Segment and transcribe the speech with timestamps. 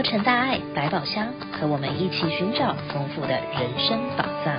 [0.00, 4.56] 洛城大爱百宝箱，和我们一起寻找丰富的人生宝藏。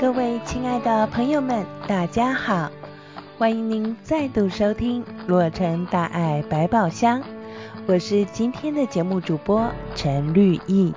[0.00, 2.70] 各位亲爱的朋友们，大家好，
[3.36, 7.22] 欢迎您再度收听洛城大爱百宝箱，
[7.86, 10.94] 我是今天的节目主播陈绿意。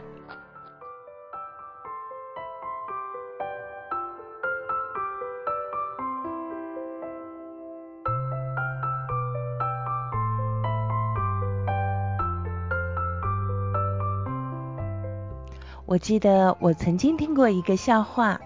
[15.88, 18.42] 我记得我曾经听过一个笑话，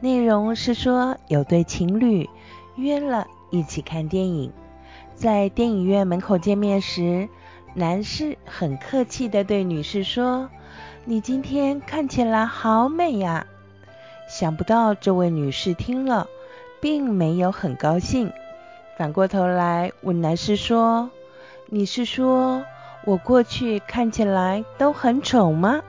[0.00, 2.28] 内容是说有对情侣
[2.76, 4.52] 约了一起看电影，
[5.14, 7.30] 在电影院门口见面时，
[7.72, 10.50] 男士很客气地对女士说
[11.06, 13.46] ：“你今天看起来好美呀。”
[14.28, 16.26] 想不到这位女士听了，
[16.82, 18.30] 并没有很高兴，
[18.98, 21.10] 反过头来问男士说
[21.70, 22.62] ：“你是说
[23.06, 25.80] 我过去看起来都很丑吗？”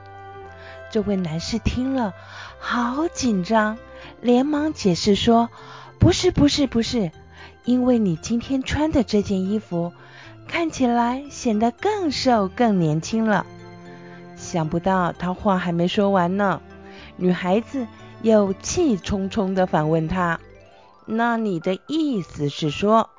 [0.90, 2.14] 这位男士听了，
[2.58, 3.76] 好紧张，
[4.20, 5.50] 连忙解释说
[5.98, 7.10] ：“不是，不是，不是，
[7.64, 9.92] 因为你今天穿的这件衣服，
[10.48, 13.44] 看起来显得更瘦、更年轻了。”
[14.36, 16.60] 想不到他话还没说完呢，
[17.16, 17.86] 女孩子
[18.22, 20.38] 又气冲冲地反问他
[21.04, 23.10] ：“那你的意思是说，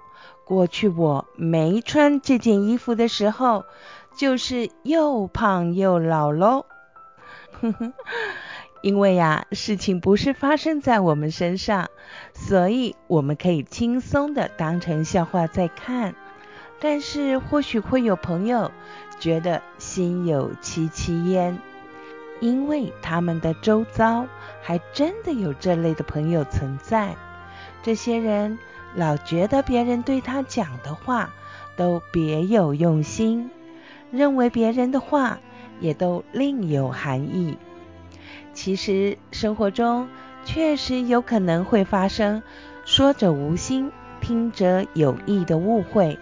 [0.46, 3.66] 过去我没穿这件衣服的时候，
[4.16, 6.66] 就是又胖又老喽？”
[7.62, 7.94] 呵呵，
[8.82, 11.90] 因为呀，事情不是发生在我们身上，
[12.34, 16.16] 所以我们可以轻松的当成笑话在看。
[16.80, 18.72] 但是或许会有朋友
[19.20, 21.58] 觉得心有戚戚焉，
[22.40, 24.28] 因为他们的周遭
[24.62, 27.16] 还真的有这类的朋友存在。
[27.82, 28.60] 这些人
[28.94, 31.34] 老觉得别人对他讲的话
[31.76, 33.50] 都别有用心，
[34.12, 35.40] 认为别人的话。
[35.80, 37.58] 也都另有含义。
[38.54, 40.08] 其实生活中
[40.46, 42.42] 确实有可能会发生
[42.86, 46.18] 说者无心，听者有意的误会。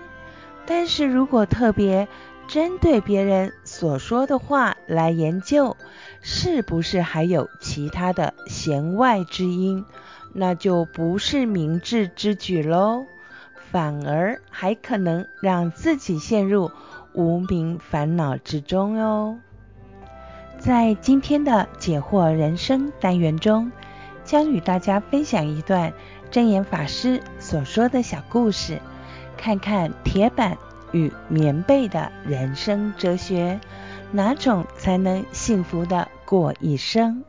[0.65, 2.07] 但是如果特别
[2.47, 5.77] 针对别人所说的话来研究，
[6.21, 9.85] 是不是还有其他的弦外之音，
[10.33, 13.05] 那就不是明智之举喽，
[13.71, 16.71] 反而还可能让自己陷入
[17.15, 19.37] 无名烦恼之中哟。
[20.59, 23.71] 在今天的解惑人生单元中，
[24.23, 25.93] 将与大家分享一段
[26.29, 28.79] 真言法师所说的小故事，
[29.37, 30.57] 看看铁板
[30.91, 33.59] 与棉被的人生哲学，
[34.11, 37.23] 哪种才能幸福的过一生？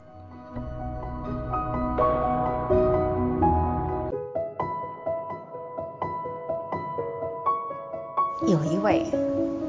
[8.47, 9.05] 有一位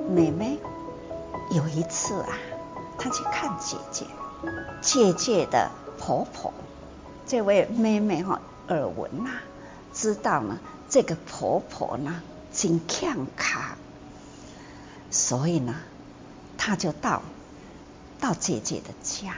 [0.08, 0.60] 妹妹，
[1.52, 2.38] 有一次啊。
[3.00, 4.06] 她去看姐姐，
[4.82, 5.70] 姐姐的
[6.00, 6.52] 婆婆，
[7.28, 9.30] 这位妹妹哈耳闻呐，
[9.94, 10.58] 知道呢
[10.90, 13.78] 这个婆婆呢真强卡，
[15.12, 15.76] 所以呢，
[16.58, 17.22] 她就到
[18.20, 19.36] 到姐姐的家，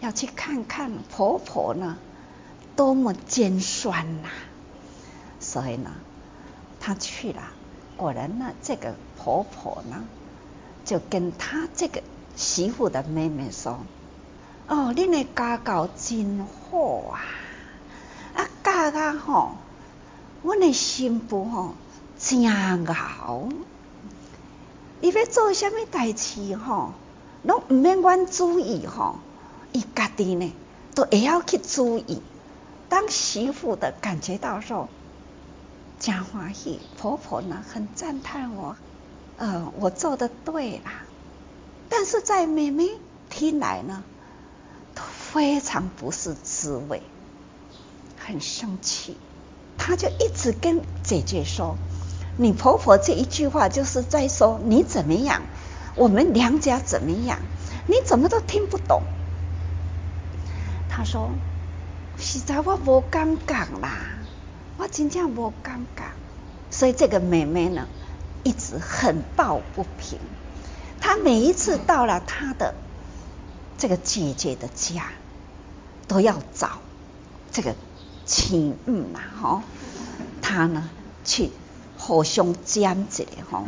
[0.00, 1.96] 要去看看婆婆呢
[2.76, 4.28] 多么尖酸呐，
[5.40, 5.90] 所以呢，
[6.80, 7.42] 她去了，
[7.98, 10.04] 果然呢，这个婆婆呢
[10.86, 12.02] 就跟她这个。
[12.36, 13.80] 媳妇的妹妹说
[14.68, 16.78] ：“哦，恁的家教真好
[17.10, 17.18] 啊！
[18.36, 19.56] 啊，教啊吼，
[20.44, 21.74] 阮的新妇吼
[22.16, 22.46] 真
[22.94, 23.48] 好。
[25.00, 26.92] 伊要做什么代志吼，
[27.42, 29.16] 拢毋免阮注意吼，
[29.72, 30.52] 伊家己呢
[30.94, 32.22] 都会晓去注意。
[32.88, 34.88] 当媳妇的感觉到说，
[36.00, 38.76] 真欢喜，婆婆呢很赞叹我，
[39.36, 41.02] 呃，我做得对啦。”
[41.90, 42.84] 但是在妹妹
[43.30, 44.04] 听来呢，
[44.94, 47.02] 都非常不是滋味，
[48.18, 49.16] 很生气。
[49.76, 51.76] 她就一直跟姐姐说
[52.36, 55.42] ：“你婆婆这一句话就是在说你怎么样，
[55.96, 57.38] 我们娘家怎么样，
[57.86, 59.02] 你怎么都听不懂。”
[60.90, 61.30] 她说
[62.18, 64.17] ：“实在我无感觉啦，
[64.78, 66.04] 我真正无感觉。”
[66.70, 67.86] 所以这个妹妹呢，
[68.44, 70.18] 一直很抱不平。
[71.00, 72.74] 她每一次到了她的
[73.76, 75.10] 这个姐姐的家，
[76.06, 76.78] 都要找
[77.52, 77.74] 这个
[78.26, 79.62] 亲母嘛，哈，
[80.42, 80.90] 她呢
[81.24, 81.50] 去
[81.96, 83.64] 互相讲解哈。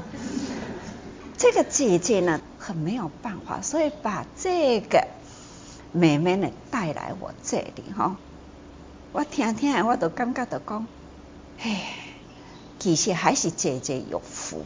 [1.38, 5.08] 这个姐姐呢很没有办法，所以把这个
[5.92, 8.16] 妹妹呢带来我这里哈。
[9.12, 10.86] 我听听，我都感觉到讲，
[11.62, 11.94] 哎，
[12.78, 14.64] 其实还是姐姐有福。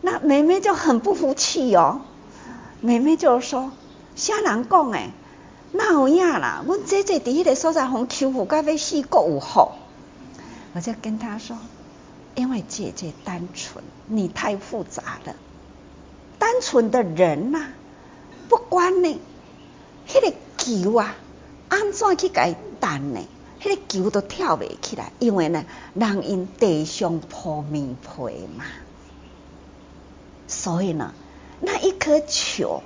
[0.00, 2.00] 那妹妹就很不服气哦，
[2.80, 3.72] 妹妹就说：
[4.14, 5.10] 啥人讲诶？
[5.72, 6.62] 哪有影啦？
[6.66, 9.76] 阮姐姐伫迄个所在，互欺负甲要死，阁有好。
[10.74, 11.58] 我就跟她说：
[12.34, 15.34] 因为姐姐单纯，你太复杂了。
[16.38, 17.68] 单纯的人呐、
[18.48, 19.18] 不管呢，
[20.08, 21.16] 迄、那个球啊，
[21.68, 23.20] 安怎去解弹呢？
[23.60, 25.64] 迄、那个球都跳袂起来，因为呢，
[25.94, 28.64] 人因地上铺棉被嘛。
[30.46, 31.12] 所以呢，
[31.60, 32.82] 那一颗球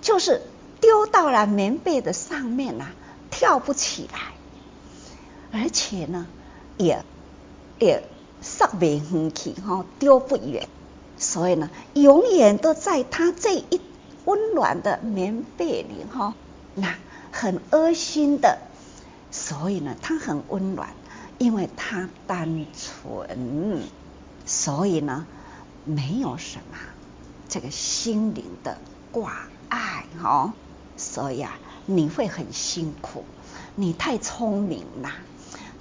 [0.00, 0.42] 就是
[0.80, 2.92] 丢到了棉被的上面呐、啊，
[3.30, 6.26] 跳不起来，而且呢，
[6.78, 7.04] 也
[7.78, 8.04] 也
[8.40, 10.68] 上袂远去哈，丢不远。
[11.18, 13.80] 所以呢，永远都在他这一
[14.24, 16.34] 温暖的棉被里哈，
[16.74, 16.94] 那
[17.30, 18.58] 很恶心的。
[19.30, 20.90] 所以呢，他很温暖，
[21.38, 23.82] 因为他单纯。
[24.44, 25.26] 所以呢，
[25.84, 26.78] 没有什么
[27.48, 28.78] 这个心灵的
[29.12, 30.52] 挂碍哈。
[30.96, 33.24] 所以啊，你会很辛苦。
[33.76, 35.10] 你太聪明了，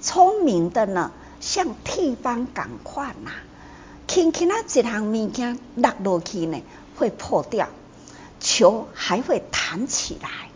[0.02, 3.32] 聪明的呢，像铁板咁快呐。
[4.08, 6.62] 轻轻啊，一项物件落落去呢，
[6.96, 7.68] 会破掉，
[8.40, 10.49] 球还会弹起来，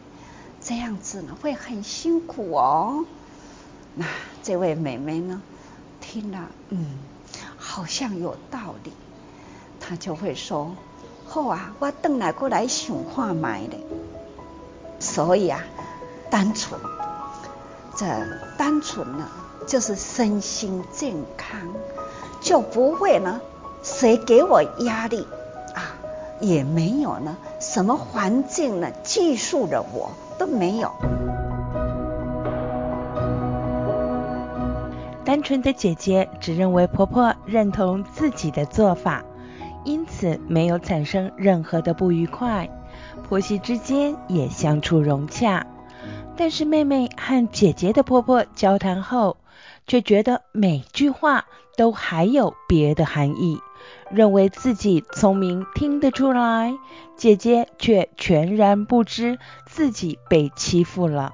[0.64, 3.06] 这样子呢会很辛苦哦。
[3.96, 4.06] 那
[4.42, 5.42] 这位妹妹呢，
[6.00, 6.40] 听了，
[6.70, 6.98] 嗯，
[7.58, 8.92] 好像有道理，
[9.80, 10.76] 她就会说
[11.28, 13.78] ：“好啊，我等来过来想看买的。”
[15.00, 15.62] 所以啊，
[16.32, 16.80] 单纯，
[17.98, 18.06] 这
[18.58, 19.28] 单纯呢，
[19.68, 21.60] 就是身心健康。
[22.42, 23.40] 就不会呢，
[23.84, 25.28] 谁给我压力，
[26.44, 30.92] 也没有呢，什么环境呢，技术的我都没有。
[35.24, 39.24] 单纯的姐姐只认为婆婆认同自己的做法，
[39.86, 42.70] 因此没有产生任何的不愉快，
[43.28, 45.66] 婆媳之间也相处融洽。
[46.36, 49.38] 但是妹妹和姐姐的婆婆交谈后，
[49.88, 51.46] 却觉得每句话
[51.78, 53.60] 都还有别的含义，
[54.10, 56.74] 认为自己聪明听得出来，
[57.16, 61.34] 姐姐却全然不知自己被欺负了，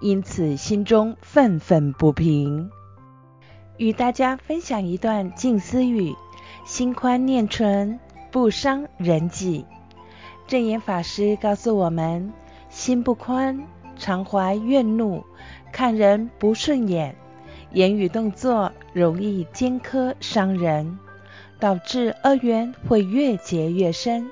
[0.00, 2.70] 因此心中愤愤不平。
[3.76, 6.14] 与大家分享一段静思语：
[6.64, 8.00] 心宽念纯，
[8.30, 9.64] 不伤人己。
[10.46, 12.32] 证言法师告诉我们：
[12.68, 15.24] 心不宽，常怀怨怒，
[15.72, 17.14] 看人不顺眼。
[17.70, 20.98] 言语动作容易尖刻伤人，
[21.60, 24.30] 导致恶缘会越结越深。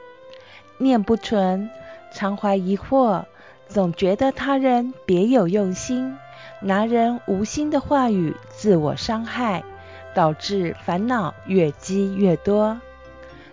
[0.78, 1.70] 念不纯，
[2.12, 3.24] 常怀疑惑，
[3.68, 6.16] 总觉得他人别有用心，
[6.60, 9.64] 拿人无心的话语自我伤害，
[10.14, 12.80] 导致烦恼越积越多。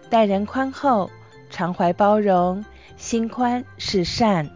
[0.09, 1.09] 待人宽厚，
[1.49, 2.63] 常怀包容，
[2.97, 4.49] 心宽是善，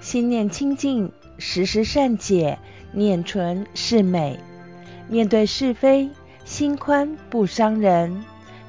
[0.00, 2.58] 心念清净，时时善解。
[2.92, 4.40] 念纯是美，
[5.06, 6.08] 面对是非，
[6.46, 8.24] 心宽不伤人；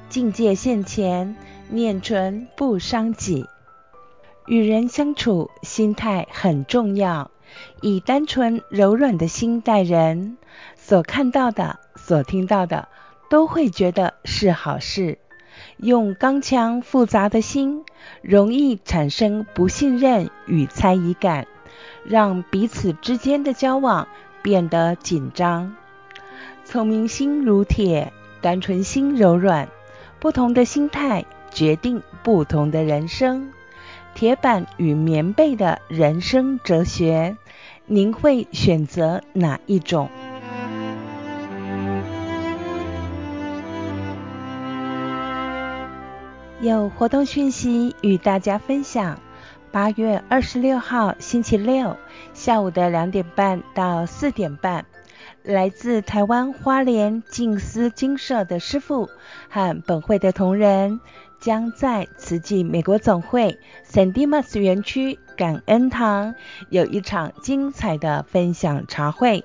[0.08, 1.36] 境界现前，
[1.68, 3.46] 念纯不伤己。
[4.46, 7.30] 与人相处，心态很重要。
[7.80, 10.36] 以单纯柔软的心待人，
[10.76, 12.88] 所看到的、所听到的，
[13.30, 15.18] 都会觉得是好事。
[15.76, 17.84] 用刚强复杂的心，
[18.22, 21.46] 容易产生不信任与猜疑感。
[22.04, 24.08] 让彼此之间的交往
[24.42, 25.76] 变得紧张。
[26.64, 29.68] 聪明心如铁，单纯心柔软。
[30.20, 33.52] 不同的心态决定不同的人生。
[34.14, 37.36] 铁板与棉被的人生哲学，
[37.86, 40.08] 您会选择哪一种？
[46.60, 49.20] 有活动讯息与大家分享。
[49.70, 51.96] 八月二十六号星期六
[52.32, 54.84] 下午的两点半到四点半，
[55.42, 59.08] 来自台湾花莲静思精舍的师父
[59.48, 61.00] 和本会的同仁，
[61.40, 63.58] 将在慈济美国总会
[63.88, 66.34] San Dimas 园区感恩堂
[66.68, 69.44] 有一场精彩的分享茶会。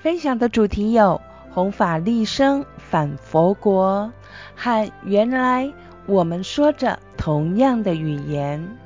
[0.00, 4.12] 分享的主题有弘法利生返佛国
[4.54, 5.72] 和原来
[6.06, 8.76] 我们说着同样的语言。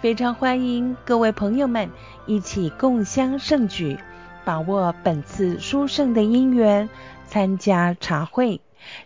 [0.00, 1.90] 非常欢迎各位朋友们
[2.26, 3.98] 一起共襄盛举，
[4.44, 6.88] 把握本次殊胜的因缘，
[7.26, 8.60] 参加茶会，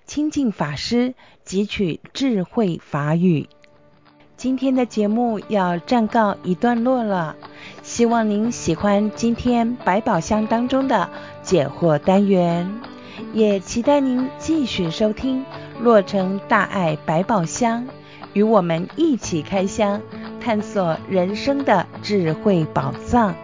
[0.04, 1.14] 亲近法师，
[1.46, 3.48] 汲取智慧法语。
[4.36, 7.34] 今天的节目要暂告一段落了，
[7.82, 11.10] 希望您喜欢今天百宝箱当中的
[11.42, 12.70] 解惑单元，
[13.32, 15.44] 也期待您继续收听
[15.80, 17.84] 洛城大爱百宝箱，
[18.32, 20.00] 与我们一起开箱，
[20.40, 23.34] 探索人生的智慧宝藏。